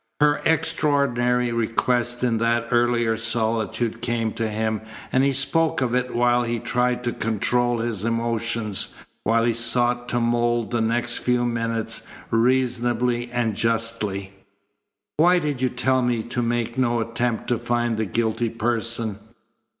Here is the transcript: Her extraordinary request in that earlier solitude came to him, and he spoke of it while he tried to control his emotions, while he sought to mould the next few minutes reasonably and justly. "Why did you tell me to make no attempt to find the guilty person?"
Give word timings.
Her 0.19 0.41
extraordinary 0.45 1.51
request 1.51 2.23
in 2.23 2.39
that 2.39 2.65
earlier 2.71 3.15
solitude 3.17 4.01
came 4.01 4.33
to 4.33 4.49
him, 4.49 4.81
and 5.11 5.23
he 5.23 5.31
spoke 5.31 5.79
of 5.79 5.93
it 5.93 6.15
while 6.15 6.41
he 6.41 6.57
tried 6.57 7.03
to 7.03 7.11
control 7.13 7.77
his 7.77 8.03
emotions, 8.03 8.95
while 9.23 9.43
he 9.43 9.53
sought 9.53 10.09
to 10.09 10.19
mould 10.19 10.71
the 10.71 10.81
next 10.81 11.19
few 11.19 11.45
minutes 11.45 12.01
reasonably 12.31 13.29
and 13.29 13.55
justly. 13.55 14.33
"Why 15.17 15.37
did 15.37 15.61
you 15.61 15.69
tell 15.69 16.01
me 16.01 16.23
to 16.29 16.41
make 16.41 16.79
no 16.79 16.99
attempt 16.99 17.47
to 17.49 17.59
find 17.59 17.95
the 17.97 18.05
guilty 18.07 18.49
person?" 18.49 19.19